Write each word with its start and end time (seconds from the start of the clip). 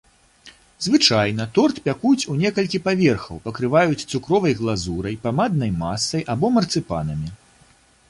Звычайна 0.85 1.43
торт 1.57 1.75
пякуць 1.87 2.21
ў 2.31 2.47
некалькі 2.47 2.81
паверхаў, 2.89 3.43
пакрываюць 3.45 4.07
цукровай 4.11 4.59
глазурай, 4.65 5.21
памаднай 5.29 5.71
масай 5.87 6.29
або 6.37 6.57
марцыпанамі. 6.61 7.29